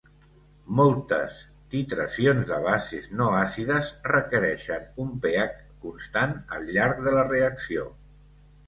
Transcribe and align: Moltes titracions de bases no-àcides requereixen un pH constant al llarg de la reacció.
Moltes 0.77 1.35
titracions 1.73 2.49
de 2.53 2.57
bases 2.63 3.07
no-àcides 3.21 3.93
requereixen 4.15 4.89
un 5.05 5.15
pH 5.27 5.47
constant 5.87 6.37
al 6.59 6.69
llarg 6.79 7.09
de 7.11 7.17
la 7.21 7.29
reacció. 7.33 7.89